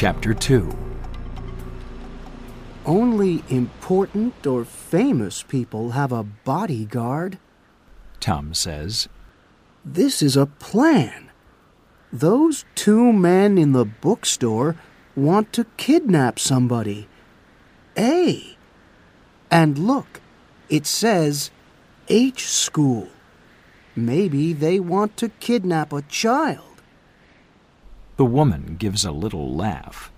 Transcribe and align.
Chapter 0.00 0.32
2 0.32 0.70
Only 2.86 3.42
important 3.48 4.46
or 4.46 4.64
famous 4.64 5.42
people 5.42 5.90
have 5.90 6.12
a 6.12 6.22
bodyguard. 6.22 7.36
Tom 8.20 8.54
says. 8.54 9.08
This 9.84 10.22
is 10.22 10.36
a 10.36 10.46
plan. 10.46 11.32
Those 12.12 12.64
two 12.76 13.12
men 13.12 13.58
in 13.58 13.72
the 13.72 13.84
bookstore 13.84 14.76
want 15.16 15.52
to 15.54 15.64
kidnap 15.76 16.38
somebody. 16.38 17.08
A. 17.98 18.56
And 19.50 19.80
look, 19.80 20.20
it 20.68 20.86
says 20.86 21.50
H 22.08 22.46
School. 22.46 23.08
Maybe 23.96 24.52
they 24.52 24.78
want 24.78 25.16
to 25.16 25.30
kidnap 25.40 25.92
a 25.92 26.02
child. 26.02 26.67
The 28.18 28.24
woman 28.24 28.74
gives 28.80 29.04
a 29.04 29.12
little 29.12 29.54
laugh. 29.54 30.10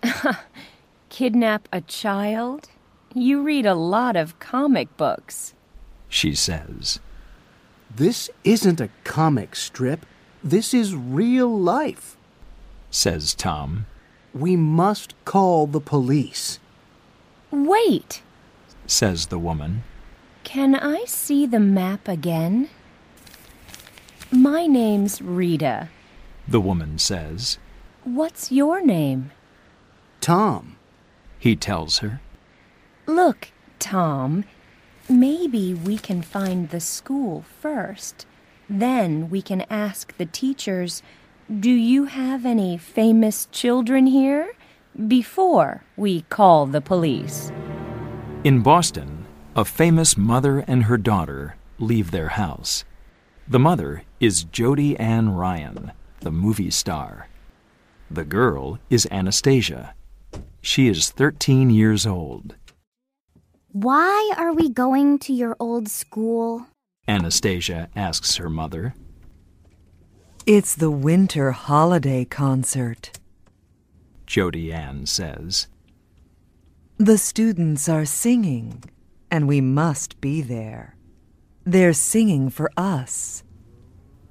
Kidnap 1.08 1.68
a 1.72 1.80
child? 1.80 2.68
You 3.14 3.42
read 3.42 3.66
a 3.66 3.74
lot 3.74 4.14
of 4.14 4.38
comic 4.38 4.96
books. 4.96 5.52
She 6.08 6.36
says. 6.36 7.00
This 7.92 8.30
isn't 8.44 8.80
a 8.80 8.90
comic 9.02 9.56
strip. 9.56 10.06
This 10.44 10.72
is 10.72 10.94
real 10.94 11.58
life. 11.58 12.16
Says 12.92 13.34
Tom. 13.34 13.86
We 14.32 14.54
must 14.54 15.16
call 15.24 15.66
the 15.66 15.80
police. 15.80 16.60
Wait! 17.50 18.22
Says 18.86 19.26
the 19.26 19.38
woman. 19.40 19.82
Can 20.44 20.76
I 20.76 21.06
see 21.06 21.46
the 21.46 21.58
map 21.58 22.06
again? 22.06 22.68
My 24.30 24.68
name's 24.68 25.20
Rita. 25.20 25.88
The 26.48 26.60
woman 26.60 26.98
says. 26.98 27.58
What's 28.04 28.50
your 28.50 28.84
name? 28.84 29.30
Tom. 30.20 30.76
He 31.38 31.56
tells 31.56 31.98
her. 31.98 32.20
Look, 33.06 33.48
Tom, 33.78 34.44
maybe 35.08 35.74
we 35.74 35.98
can 35.98 36.22
find 36.22 36.70
the 36.70 36.80
school 36.80 37.44
first. 37.60 38.26
Then 38.68 39.28
we 39.28 39.42
can 39.42 39.66
ask 39.68 40.16
the 40.16 40.26
teachers, 40.26 41.02
Do 41.48 41.70
you 41.70 42.04
have 42.04 42.46
any 42.46 42.78
famous 42.78 43.46
children 43.50 44.06
here? 44.06 44.54
Before 45.08 45.82
we 45.96 46.22
call 46.22 46.66
the 46.66 46.80
police. 46.80 47.50
In 48.44 48.62
Boston, 48.62 49.26
a 49.56 49.64
famous 49.64 50.16
mother 50.16 50.60
and 50.66 50.84
her 50.84 50.98
daughter 50.98 51.56
leave 51.78 52.10
their 52.10 52.28
house. 52.28 52.84
The 53.48 53.58
mother 53.58 54.04
is 54.20 54.44
Jody 54.44 54.96
Ann 54.98 55.30
Ryan, 55.30 55.92
the 56.22 56.30
movie 56.30 56.70
star. 56.70 57.28
The 58.10 58.24
girl 58.24 58.78
is 58.90 59.08
Anastasia. 59.10 59.94
She 60.60 60.88
is 60.88 61.10
13 61.10 61.70
years 61.70 62.06
old. 62.06 62.54
Why 63.72 64.32
are 64.36 64.52
we 64.52 64.68
going 64.68 65.18
to 65.20 65.32
your 65.32 65.56
old 65.58 65.88
school? 65.88 66.66
Anastasia 67.08 67.88
asks 67.96 68.36
her 68.36 68.48
mother. 68.48 68.94
It's 70.46 70.74
the 70.74 70.90
winter 70.90 71.52
holiday 71.52 72.24
concert. 72.24 73.18
Jody 74.26 74.72
Ann 74.72 75.06
says. 75.06 75.66
The 76.98 77.18
students 77.18 77.88
are 77.88 78.04
singing, 78.04 78.84
and 79.30 79.48
we 79.48 79.60
must 79.60 80.20
be 80.20 80.40
there. 80.40 80.96
They're 81.64 81.92
singing 81.92 82.50
for 82.50 82.70
us. 82.76 83.42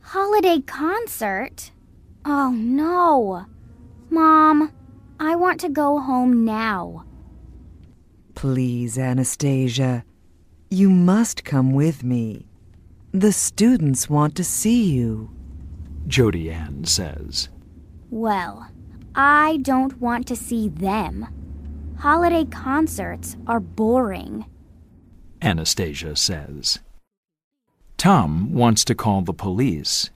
Holiday 0.00 0.60
concert? 0.60 1.70
Oh 2.28 2.50
no. 2.50 3.46
Mom, 4.10 4.72
I 5.20 5.36
want 5.36 5.60
to 5.60 5.68
go 5.68 6.00
home 6.00 6.44
now. 6.44 7.04
Please, 8.34 8.98
Anastasia, 8.98 10.04
you 10.68 10.90
must 10.90 11.44
come 11.44 11.72
with 11.72 12.02
me. 12.02 12.48
The 13.12 13.30
students 13.30 14.10
want 14.10 14.34
to 14.36 14.44
see 14.44 14.90
you. 14.90 15.30
Jody 16.08 16.50
Ann 16.50 16.84
says. 16.84 17.48
Well, 18.10 18.68
I 19.14 19.58
don't 19.62 20.00
want 20.00 20.26
to 20.26 20.36
see 20.36 20.68
them. 20.68 21.28
Holiday 21.98 22.44
concerts 22.44 23.36
are 23.46 23.60
boring. 23.60 24.46
Anastasia 25.40 26.16
says. 26.16 26.80
Tom 27.96 28.52
wants 28.52 28.84
to 28.84 28.96
call 28.96 29.22
the 29.22 29.32
police. 29.32 30.10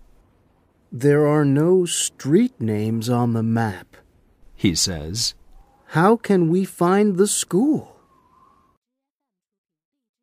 There 0.93 1.25
are 1.27 1.45
no 1.45 1.85
street 1.85 2.61
names 2.61 3.09
on 3.09 3.33
the 3.33 3.45
map. 3.45 3.97
He 4.57 4.75
says. 4.75 5.35
How 5.87 6.17
can 6.17 6.51
we 6.51 6.65
find 6.65 7.17
the 7.17 7.29
school? 7.29 7.97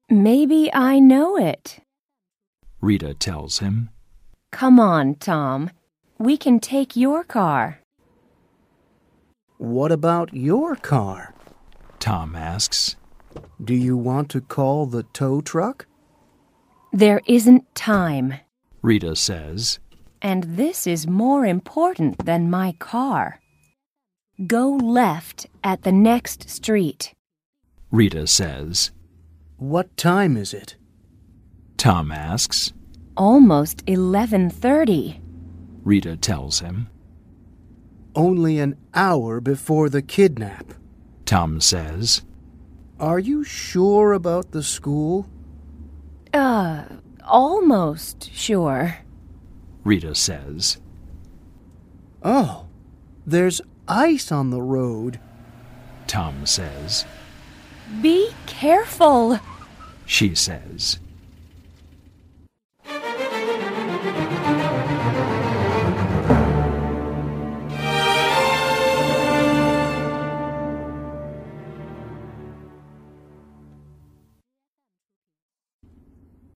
Maybe 0.10 0.70
I 0.74 1.00
know 1.00 1.38
it. 1.38 1.80
Rita 2.82 3.14
tells 3.14 3.60
him. 3.60 3.90
Come 4.52 4.80
on, 4.80 5.16
Tom. 5.16 5.70
We 6.18 6.38
can 6.38 6.60
take 6.60 6.96
your 6.96 7.24
car. 7.24 7.80
What 9.58 9.92
about 9.92 10.34
your 10.34 10.76
car? 10.76 11.34
Tom 12.00 12.36
asks. 12.36 12.96
Do 13.64 13.74
you 13.74 13.96
want 13.96 14.30
to 14.32 14.42
call 14.42 14.86
the 14.86 15.04
tow 15.04 15.42
truck? 15.42 15.86
There 16.92 17.22
isn't 17.26 17.74
time. 17.74 18.36
Rita 18.82 19.16
says. 19.16 19.80
And 20.22 20.44
this 20.44 20.88
is 20.88 21.08
more 21.08 21.46
important 21.46 22.26
than 22.26 22.50
my 22.50 22.74
car. 22.80 23.40
Go 24.46 24.70
left 24.72 25.48
at 25.64 25.84
the 25.84 25.92
next 25.92 26.50
street. 26.50 27.14
Rita 27.92 28.28
says. 28.28 28.92
What 29.58 29.96
time 29.98 30.38
is 30.38 30.54
it? 30.54 30.76
Tom 31.78 32.12
asks. 32.12 32.74
Almost 33.16 33.84
11:30. 33.86 35.20
Rita 35.84 36.18
tells 36.18 36.60
him. 36.60 36.90
Only 38.16 38.60
an 38.60 38.76
hour 38.94 39.40
before 39.40 39.90
the 39.90 40.02
kidnap. 40.02 40.74
Tom 41.26 41.62
says. 41.62 42.24
Are 43.00 43.20
you 43.20 43.44
sure 43.44 44.14
about 44.14 44.52
the 44.52 44.64
school? 44.64 45.28
Uh, 46.34 46.84
almost 47.24 48.32
sure. 48.34 48.98
Rita 49.88 50.16
says. 50.16 50.80
Oh, 52.22 52.66
there's 53.26 53.62
ice 53.88 54.34
on 54.34 54.50
the 54.50 54.62
road. 54.62 55.18
Tom 56.08 56.46
says. 56.46 57.06
Be 58.02 58.32
careful. 58.48 59.40
She 60.06 60.36
says. 60.36 61.00